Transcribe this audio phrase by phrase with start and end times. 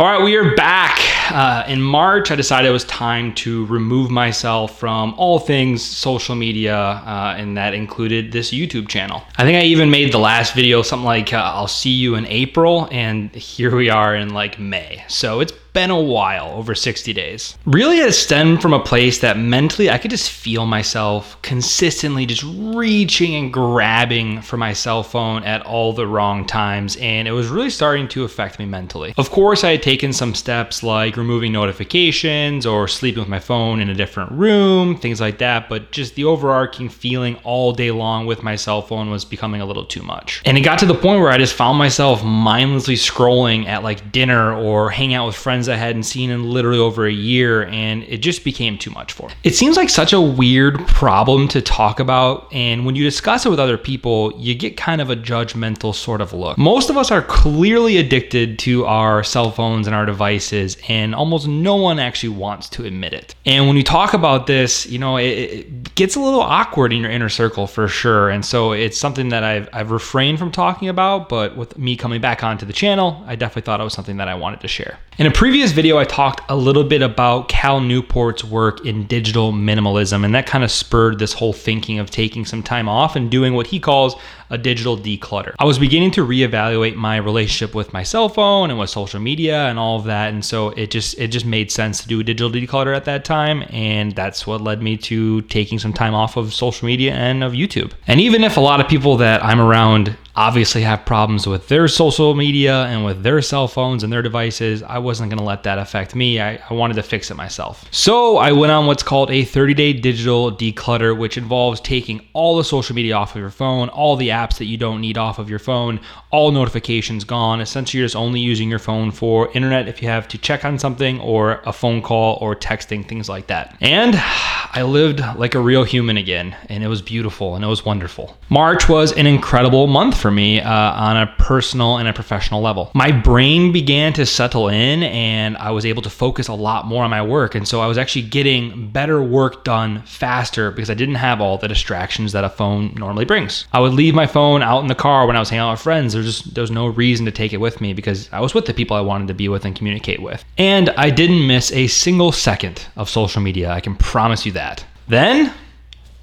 [0.00, 0.98] All right, we are back.
[1.30, 6.34] Uh, in March, I decided it was time to remove myself from all things social
[6.34, 9.22] media, uh, and that included this YouTube channel.
[9.36, 12.24] I think I even made the last video something like, uh, I'll see you in
[12.28, 15.04] April, and here we are in like May.
[15.08, 17.56] So it's been a while, over 60 days.
[17.64, 22.44] Really, it stemmed from a place that mentally I could just feel myself consistently just
[22.44, 27.48] reaching and grabbing for my cell phone at all the wrong times, and it was
[27.48, 29.14] really starting to affect me mentally.
[29.16, 33.80] Of course, I had taken some steps like removing notifications or sleeping with my phone
[33.80, 38.26] in a different room, things like that, but just the overarching feeling all day long
[38.26, 40.42] with my cell phone was becoming a little too much.
[40.44, 44.12] And it got to the point where I just found myself mindlessly scrolling at like
[44.12, 47.64] dinner or hang out with friends friends I hadn't seen in literally over a year,
[47.66, 49.34] and it just became too much for me.
[49.44, 53.50] It seems like such a weird problem to talk about, and when you discuss it
[53.50, 56.56] with other people, you get kind of a judgmental sort of look.
[56.56, 61.46] Most of us are clearly addicted to our cell phones and our devices, and almost
[61.46, 63.34] no one actually wants to admit it.
[63.44, 67.00] And when you talk about this, you know, it, it gets a little awkward in
[67.02, 68.30] your inner circle for sure.
[68.30, 72.20] And so it's something that I've, I've refrained from talking about, but with me coming
[72.20, 74.98] back onto the channel, I definitely thought it was something that I wanted to share.
[75.18, 79.52] In a previous video, I talked a little bit about Cal Newport's work in digital
[79.52, 83.28] minimalism, and that kind of spurred this whole thinking of taking some time off and
[83.32, 84.14] doing what he calls
[84.50, 85.56] a digital declutter.
[85.58, 89.66] I was beginning to reevaluate my relationship with my cell phone and with social media
[89.66, 92.22] and all of that, and so it just it just made sense to do a
[92.22, 96.36] digital declutter at that time, and that's what led me to taking some time off
[96.36, 97.90] of social media and of YouTube.
[98.06, 101.86] And even if a lot of people that I'm around obviously have problems with their
[101.86, 104.82] social media and with their cell phones and their devices.
[104.82, 106.40] I wasn't going to let that affect me.
[106.40, 107.84] I, I, wanted to fix it myself.
[107.90, 112.56] So I went on what's called a 30 day digital declutter, which involves taking all
[112.56, 115.38] the social media off of your phone, all the apps that you don't need off
[115.38, 117.60] of your phone, all notifications gone.
[117.60, 120.78] Essentially, you're just only using your phone for internet if you have to check on
[120.78, 123.76] something or a phone call or texting, things like that.
[123.82, 127.84] And I lived like a real human again, and it was beautiful and it was
[127.84, 128.38] wonderful.
[128.48, 132.90] March was an incredible month for me uh, on a personal and a professional level.
[132.94, 137.04] My brain began to settle in, and I was able to focus a lot more
[137.04, 137.54] on my work.
[137.54, 141.58] And so I was actually getting better work done faster because I didn't have all
[141.58, 143.66] the distractions that a phone normally brings.
[143.72, 145.80] I would leave my phone out in the car when I was hanging out with
[145.80, 146.12] friends.
[146.12, 148.74] There's just there's no reason to take it with me because I was with the
[148.74, 150.44] people I wanted to be with and communicate with.
[150.58, 153.70] And I didn't miss a single second of social media.
[153.70, 154.84] I can promise you that.
[155.08, 155.52] Then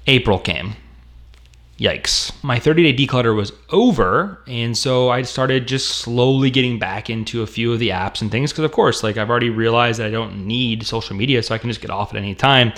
[0.06, 0.74] April came.
[1.78, 2.32] Yikes.
[2.42, 4.40] My 30 day declutter was over.
[4.48, 8.30] And so I started just slowly getting back into a few of the apps and
[8.30, 8.50] things.
[8.52, 11.58] Because, of course, like I've already realized that I don't need social media, so I
[11.58, 12.72] can just get off at any time.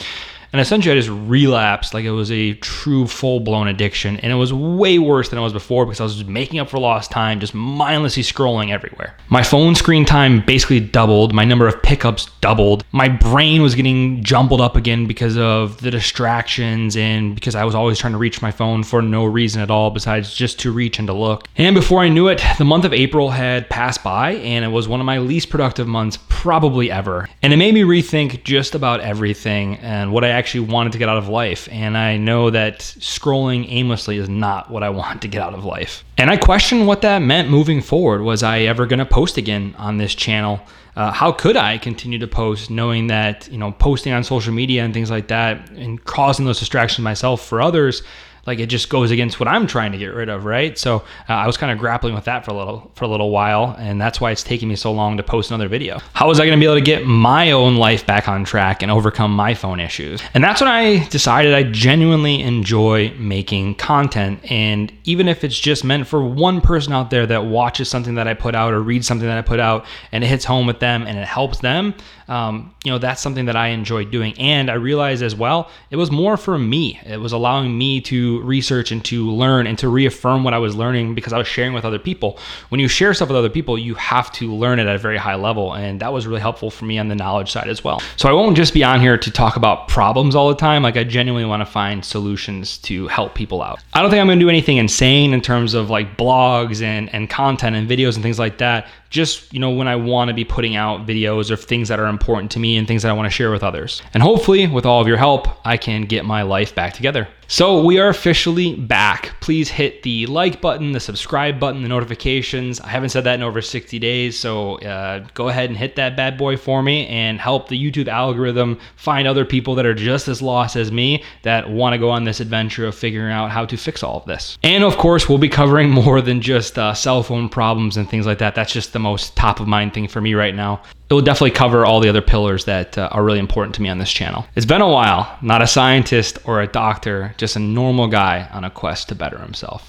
[0.52, 4.16] And essentially, I just relapsed like it was a true full blown addiction.
[4.18, 6.68] And it was way worse than it was before because I was just making up
[6.68, 9.16] for lost time, just mindlessly scrolling everywhere.
[9.28, 11.32] My phone screen time basically doubled.
[11.32, 12.84] My number of pickups doubled.
[12.92, 17.74] My brain was getting jumbled up again because of the distractions and because I was
[17.74, 20.98] always trying to reach my phone for no reason at all besides just to reach
[20.98, 21.46] and to look.
[21.56, 24.88] And before I knew it, the month of April had passed by and it was
[24.88, 27.28] one of my least productive months probably ever.
[27.42, 31.08] And it made me rethink just about everything and what I actually wanted to get
[31.08, 31.68] out of life.
[31.70, 35.64] And I know that scrolling aimlessly is not what I want to get out of
[35.64, 36.04] life.
[36.18, 38.22] And I questioned what that meant moving forward.
[38.22, 40.60] Was I ever going to post again on this channel?
[40.96, 44.84] Uh, how could I continue to post knowing that, you know, posting on social media
[44.84, 48.02] and things like that and causing those distractions myself for others
[48.46, 50.76] like it just goes against what I'm trying to get rid of, right?
[50.78, 50.96] So
[51.28, 53.74] uh, I was kind of grappling with that for a little for a little while,
[53.78, 55.98] and that's why it's taking me so long to post another video.
[56.14, 58.82] How was I going to be able to get my own life back on track
[58.82, 60.22] and overcome my phone issues?
[60.34, 65.84] And that's when I decided I genuinely enjoy making content, and even if it's just
[65.84, 69.06] meant for one person out there that watches something that I put out or reads
[69.06, 71.94] something that I put out, and it hits home with them and it helps them,
[72.30, 74.38] um, you know, that's something that I enjoy doing.
[74.38, 77.00] And I realized as well, it was more for me.
[77.04, 80.76] It was allowing me to research and to learn and to reaffirm what I was
[80.76, 82.38] learning because I was sharing with other people.
[82.68, 85.18] When you share stuff with other people, you have to learn it at a very
[85.18, 85.74] high level.
[85.74, 88.00] And that was really helpful for me on the knowledge side as well.
[88.16, 90.84] So I won't just be on here to talk about problems all the time.
[90.84, 93.82] Like I genuinely want to find solutions to help people out.
[93.92, 97.12] I don't think I'm going to do anything insane in terms of like blogs and,
[97.12, 100.34] and content and videos and things like that just you know when I want to
[100.34, 103.12] be putting out videos of things that are important to me and things that I
[103.12, 104.00] want to share with others.
[104.14, 107.28] And hopefully with all of your help, I can get my life back together.
[107.52, 109.32] So we are officially back.
[109.40, 112.80] Please hit the like button, the subscribe button, the notifications.
[112.80, 116.16] I haven't said that in over 60 days, so uh, go ahead and hit that
[116.16, 120.28] bad boy for me and help the YouTube algorithm find other people that are just
[120.28, 123.66] as lost as me that want to go on this adventure of figuring out how
[123.66, 124.56] to fix all of this.
[124.62, 128.26] And of course, we'll be covering more than just uh, cell phone problems and things
[128.26, 128.54] like that.
[128.54, 130.82] That's just the the most top of mind thing for me right now.
[131.10, 133.88] It will definitely cover all the other pillars that uh, are really important to me
[133.88, 134.46] on this channel.
[134.54, 138.62] It's been a while, not a scientist or a doctor, just a normal guy on
[138.62, 139.88] a quest to better himself.